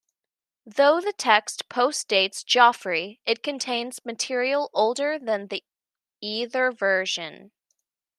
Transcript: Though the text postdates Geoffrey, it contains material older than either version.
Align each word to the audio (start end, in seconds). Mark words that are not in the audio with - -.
Though 0.65 0.99
the 0.99 1.13
text 1.13 1.69
postdates 1.69 2.43
Geoffrey, 2.43 3.21
it 3.23 3.43
contains 3.43 4.03
material 4.03 4.71
older 4.73 5.19
than 5.19 5.47
either 6.19 6.71
version. 6.71 7.51